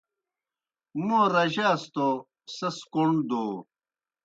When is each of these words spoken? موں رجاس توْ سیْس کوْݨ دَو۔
موں 1.05 1.25
رجاس 1.33 1.81
توْ 1.93 2.07
سیْس 2.55 2.77
کوْݨ 2.93 3.09
دَو۔ 3.29 3.45